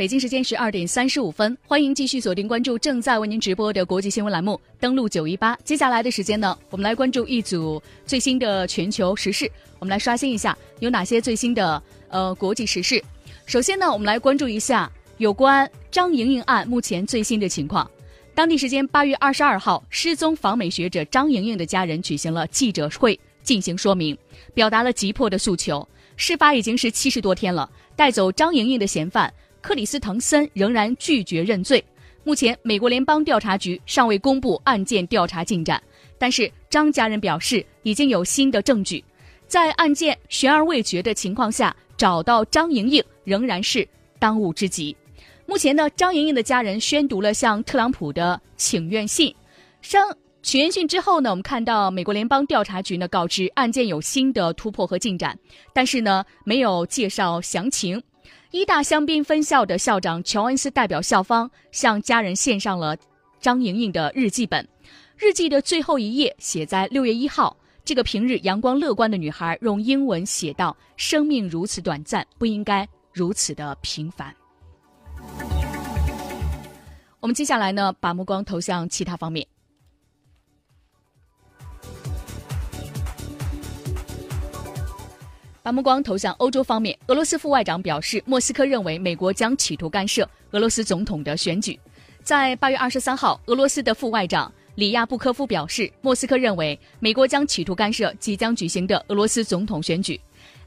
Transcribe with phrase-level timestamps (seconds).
[0.00, 5.54] 北京时间十二点三十五分，欢迎继续锁定关注正在为您直播的国际新闻栏目，登录九一八。
[5.62, 9.46] 接下来的时间呢，我们来关注一组最新的全球时事。
[9.78, 13.04] 我们来刷新一下有哪些最新的呃国际时事。
[13.44, 17.86] 首先呢，我们来关注一下有关张莹莹案目前最新的情况。
[18.34, 24.16] 当地时间八月二十二号，失踪访美学者张莹莹的家人举行了记者会进行说明，
[24.54, 25.86] 表达了急迫的诉求。
[26.16, 29.30] 事发已经是七十多天了，带走张莹莹的嫌犯。
[29.60, 31.82] 克里斯滕森仍然拒绝认罪。
[32.22, 35.82] 目前，美国联邦调查局尚未公布案件调查进展，
[36.18, 39.02] 但是张家人表示已经有新的证据。
[39.46, 44.94] 在案件悬而未决的情况下，找到张莹莹仍然是当务之急。
[45.46, 49.34] 目前呢，张莹莹的家人宣读了向特朗普的请愿信。
[49.82, 55.36] 上请愿信之后呢，我们看到美国联邦调查局呢告知案件有新的突破和进展，
[55.72, 58.00] 但是呢没有介绍详情。
[58.52, 62.96] 医大香槟分校的校长乔恩斯代表校方向家人献上了
[63.40, 64.66] 张莹莹的日记本。
[65.16, 74.34] 日记的最后一页写在六月一号，这个平日阳光乐观的女孩用英文写道：“生命如此短暂，不应该如此的平凡。”
[77.20, 79.46] 我们接下来呢，把目光投向其他方面。
[85.62, 91.78] 把目光投向欧洲方面，俄罗斯副外长表示，莫斯科认为美国将企图干涉俄罗斯总统的选举。
[92.22, 100.18] 在八月二十三号，俄罗斯的副外长里亚布科夫表示，莫斯科认为美国将企图干涉即将举行的俄罗斯总统选举。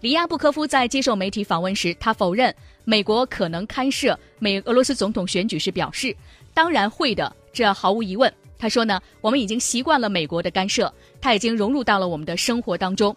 [0.00, 2.54] 里亚布科夫在接受媒体访问时，他否认
[2.84, 6.14] 美国可能干涉美俄罗斯总统选举时表示
[6.52, 13.14] ：“当然会的，这毫无疑问。”他说呢，我们已经习惯了美国的干涉，它已经融入到了我们的生活当中。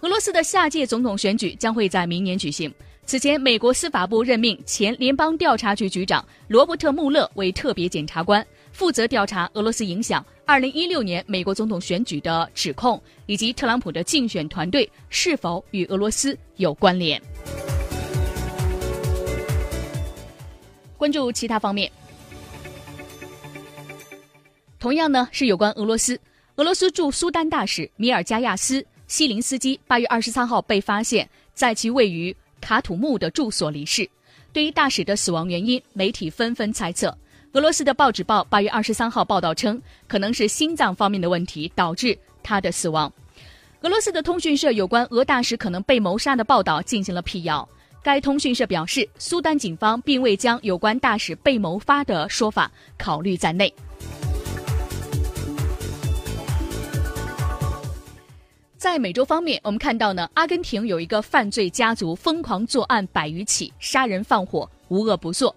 [0.00, 2.72] 俄罗斯的下届总统选举将会在明年举行。
[3.06, 17.20] 此前，美国司法部任命前联邦调查局局长罗伯特·穆勒为特别检察官，负责调查俄罗斯影响2016年美国总统选举的指控，以及特朗普的竞选团队是否与俄罗斯有关联。
[20.98, 21.90] 关注其他方面，
[24.78, 26.20] 同样呢是有关俄罗斯。
[26.56, 28.84] 俄罗斯驻苏丹大使米尔加亚斯。
[29.06, 34.08] 西林斯基八月二十三号被发现在其位于卡土木的住所离世。
[34.52, 37.16] 对于大使的死亡原因，媒体纷纷猜测。
[37.52, 43.10] 俄罗斯的报纸报八月二十三号报道称，可能是心脏方面的问题导致他的死亡。
[43.82, 47.66] 俄罗斯的通讯社有关俄大使可能被谋杀的报道进行了辟谣。
[48.02, 53.72] 该通讯社表示，苏丹警方并未将有关大使被谋杀的说法考虑在内。
[58.86, 65.52] 在美洲方面，我们看到呢，阿根廷有一个犯罪家族疯狂作案百余起，杀人放火，无恶不作。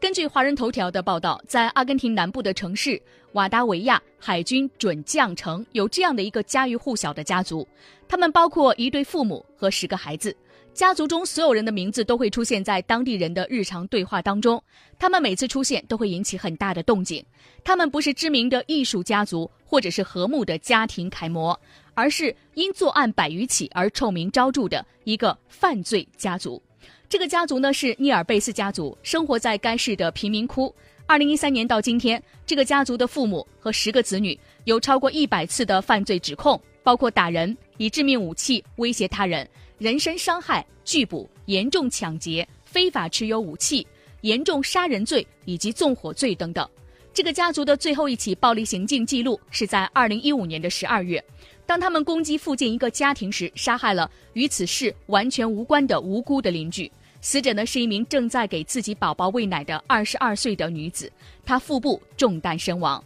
[0.00, 2.98] 根据华人头条的报道，在阿根廷南部的城市
[3.32, 7.68] 瓦达维亚海军准将城，有这样的一个家喻户晓的家族，
[8.08, 10.34] 他们包括一对父母和十个孩子。
[10.72, 14.62] 家族中所有人的名字都会出现在当地人的日常对话当中，
[14.98, 17.22] 他们每次出现都会引起很大的动静。
[17.62, 21.58] 他们不是知名的艺术家族，或者是和睦的家庭楷模，
[21.94, 26.62] 而是因作案百余起而臭名昭著的一个犯罪家族。
[27.08, 30.74] 这个家族呢是尼尔贝斯家族，生活在该市的贫民窟。
[31.06, 39.48] 二零一三年到今天，这个家族的父母和十个子女有超过一百次的犯罪指控，包括打人、以致命武器威胁他人。
[39.78, 43.84] 人身伤害、拒捕、严重抢劫、非法持有武器、
[44.20, 46.68] 严重杀人罪以及纵火罪等等。
[47.12, 51.22] 这个家族的最后一起暴力行径记录是在二零一五年的十二月，
[51.70, 56.90] 当他们攻击附近一个家庭时，杀害了与此事完全无关的无辜的邻居。
[57.20, 61.08] 死者呢是一名正在给自己宝宝喂奶的二十二岁的女子，
[61.46, 63.00] 她腹部中弹身亡。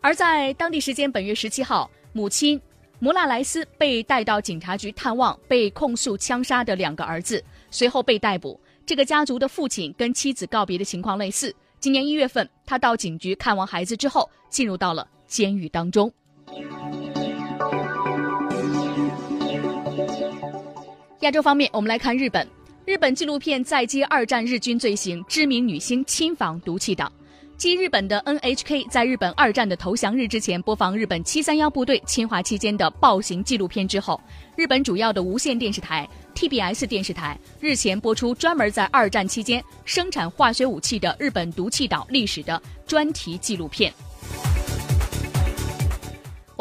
[0.00, 2.60] 而在当地时间本月十七号，母亲。
[2.98, 7.40] 摩纳莱斯被带到警察局探望被控诉枪杀的两个儿子，
[7.70, 8.58] 随后被逮捕。
[8.84, 11.54] 这个家族的父亲跟妻子告别的情况类似。
[11.78, 16.12] 今年一月份，他到警局看望孩子之后，进入到了监狱当中。
[21.22, 22.44] 亚洲方面，我们来看日本。
[22.84, 27.10] 日本纪录片再揭二战日军罪行，知名女星亲访毒气岛。
[27.56, 34.20] 继日本的 NHK 在日本二战的投降日之前播放日本七三幺部队侵华期间的暴行纪录片之后，
[34.56, 43.94] 日本主要的无线电视台 TBS 电视台日前播出专门在二战期间生产化学武器的日本毒气岛历史的专题纪录片。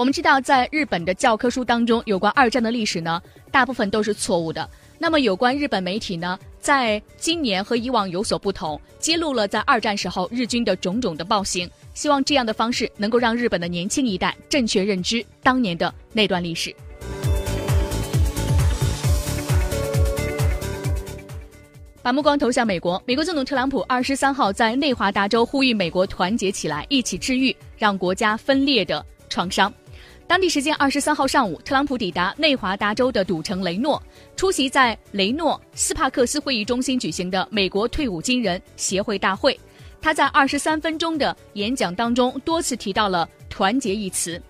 [0.02, 3.22] 我们知道，在日本的教科书当中，有关二战的历史呢，
[3.52, 4.68] 大部分都是错误的。
[4.98, 11.70] 那么，有关日本媒体呢，在今年和以往有所不同，揭露了在二战时候日军的种种的暴行。
[11.94, 16.76] 希望这样的方式能够让日本的年轻一代正确认知当年的那段历史。
[22.02, 29.72] 把目光投向美国，美国总统特朗普二十三号在内华达州呼吁美国团结起来，一起治愈让国家分裂的创伤。
[30.32, 34.02] 当地时间二十三号上午，特朗普抵达内华达州的赌城雷诺，
[34.38, 39.60] 出席在雷诺斯帕克斯会议中心举行的美国退伍军人协会大会。
[40.02, 44.42] 他在二十三分钟的演讲当中多次提到了“团结”一词。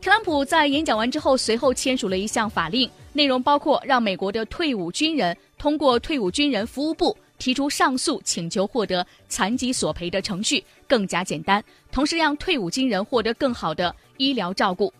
[0.00, 5.36] 特朗普在演讲完之后，随后签署了一项法令，内容包括让美国的退伍军人。
[5.56, 11.62] 通过退伍军人服务部提出上诉请求，获得残疾索赔的程序更加简单，
[11.92, 14.92] 同时让退伍军人获得更好的医疗照顾。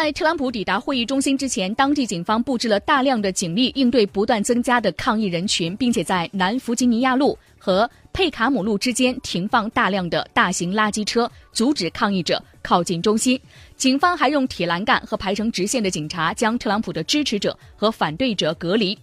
[0.00, 13.40] 在特朗普抵达会议中心之前，当地警方布置了大量的警力，应对不断增加的抗议人群，并且在南弗吉尼亚路和佩卡姆路之间停放大量的大型垃圾车，阻止抗议者靠近中心。
[13.74, 18.96] 警方还用铁栏杆和排成直线的警察将特朗普的支持者和反对者隔离。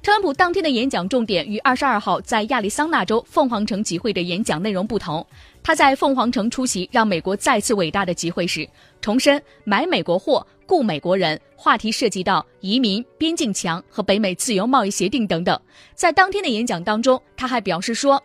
[0.00, 5.26] 特朗普当天的演讲重点与二十二号在亚利桑那州凤凰城集会的演讲内容不同。
[5.66, 8.68] 他在凤凰城出席让美国再次伟大的集会时，
[9.00, 11.40] 重申买美国货、雇美国人。
[11.56, 15.60] 话题涉及到移民、边境墙和北美自由贸易协定等等。
[15.92, 18.22] 在当天的演讲当中，他还表示说：“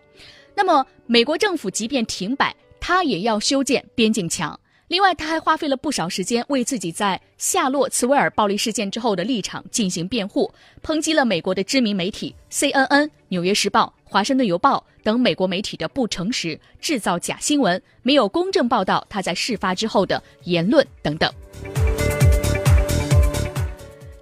[0.54, 4.60] 那么美国政府即便停摆，他也要修建边境墙。”
[4.90, 10.54] 另外，他还花费了不少时间为自己在夏洛茨威尔暴力事件之后的立场进行辩护，
[10.84, 21.32] 抨击了美国的知名媒体 CNN、纽约时报、华盛顿邮报等美国媒体的不诚实、制造假新闻、没有公正报道他在事发之后的言论等等。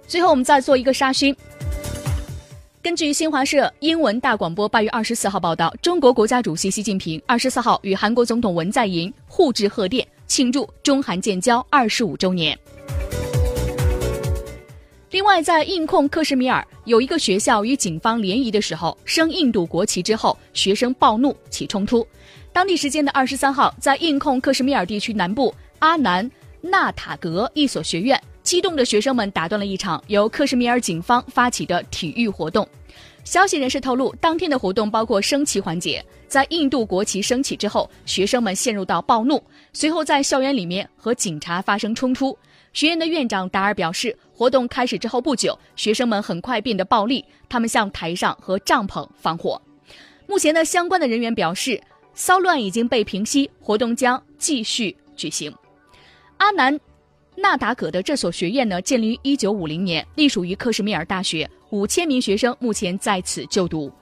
[0.06, 1.34] 最后，我们再做一个沙勋。
[2.82, 10.06] 根据新华社英文大广播八月二十四号报道，中国国家主席习近平二十四号与韩国总统文在寅互致贺电。
[10.26, 12.56] 庆祝中韩建交二十五周年。
[15.10, 22.06] 另外，在印控克什米尔有一个学校与警方联谊的时候升印度国旗之后，学生暴怒起冲突。
[22.52, 26.30] 当地时间的二十三号，在印控克什米尔地区南部阿南
[26.60, 32.66] 纳塔格一所学院，激动的学生们打断了一场由克什米尔警方发起的体育活动。
[33.24, 36.04] 消息人士透露，当天的活动包括升旗环节。
[36.28, 39.42] 在印度国旗升起之后，学生们陷入到暴怒，
[39.72, 42.38] 随后在校园里面和警察发生冲突。
[42.72, 49.60] 学院的院长达尔表示，活动开始之后不久，学生们很快变得暴力，他们向台上和帐篷放火。
[50.26, 51.80] 目前呢，相关的人员表示，
[52.14, 55.52] 骚乱已经被平息，活动将继续举行。
[56.36, 56.78] 阿南
[57.34, 63.92] 纳达葛的这所学院呢，建立于1950年，隶属于克什米尔大学，五千名学生目前在此就读。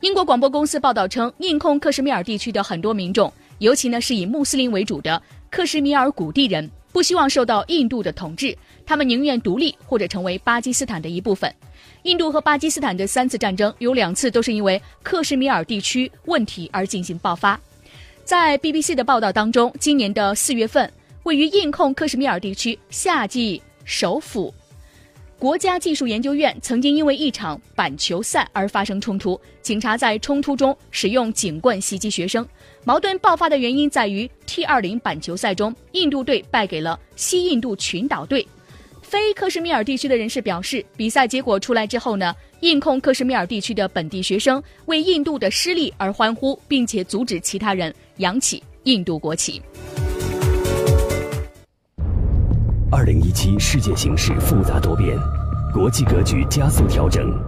[0.00, 5.20] 英国广播公司报道称，印控克什米尔地区的很多民众，尤其呢是以穆斯林为主的
[5.50, 11.52] 克什米尔古地人，不希望受到印度的统治，他们宁愿独立或者成为巴基斯坦的一部分。
[12.02, 17.58] 印度和巴基斯坦的三次战争有两次都是因为克什米尔地区问题而进行爆发。
[18.24, 20.90] 在 BBC 的报道当中，今年的四月份，
[21.24, 24.54] 位于印控克什米尔地区夏季首府。
[25.38, 32.44] 国家技术研究院曾经因为一场板球赛而发生冲突，警察在冲突中使用警棍袭击学生。
[32.84, 38.44] 矛盾爆发的原因在于 T20 板球赛中，印度队败给了西印度群岛队。
[39.00, 49.62] 非克什米尔地区的人士表示，比赛结果出来之后呢，印控克什米尔地区的本地学生为印度的失利而欢呼，并且阻止其他人扬起印度国旗。
[52.90, 55.18] 二零一七世界形势复杂多变，
[55.74, 57.38] 国际格局加速调整。